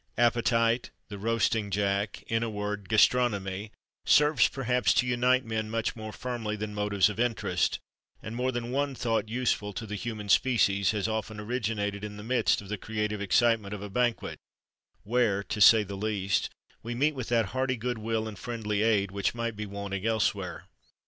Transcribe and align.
Appetite, 0.17 0.89
the 1.09 1.19
roasting 1.19 1.69
jack, 1.69 2.23
in 2.25 2.41
a 2.41 2.49
word, 2.49 2.89
gastronomy, 2.89 3.71
serves 4.03 4.47
perhaps 4.47 4.95
to 4.95 5.05
unite 5.05 5.45
men 5.45 5.69
much 5.69 5.95
more 5.95 6.11
firmly 6.11 6.55
than 6.55 6.73
motives 6.73 7.07
of 7.07 7.19
interest; 7.19 7.77
and 8.19 8.35
more 8.35 8.51
than 8.51 8.71
one 8.71 8.95
thought 8.95 9.29
useful 9.29 9.73
to 9.73 9.85
the 9.85 9.93
human 9.93 10.27
species 10.27 10.89
has 10.89 11.07
often 11.07 11.39
originated 11.39 12.03
in 12.03 12.17
the 12.17 12.23
midst 12.23 12.61
of 12.63 12.67
the 12.69 12.79
creative 12.79 13.21
excitement 13.21 13.75
of 13.75 13.83
a 13.83 13.91
banquet, 13.91 14.39
where, 15.03 15.43
to 15.43 15.61
say 15.61 15.83
the 15.83 15.95
least, 15.95 16.49
we 16.81 16.95
meet 16.95 17.13
with 17.13 17.29
that 17.29 17.49
hearty 17.53 17.75
goodwill 17.77 18.27
and 18.27 18.39
friendly 18.39 18.81
aid 18.81 19.11
which 19.11 19.35
might 19.35 19.55
be 19.55 19.67
wanting 19.67 20.03
elsewhere. 20.03 20.65